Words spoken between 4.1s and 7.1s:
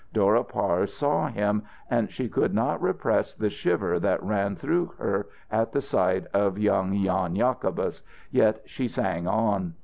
ran through her at the sight of young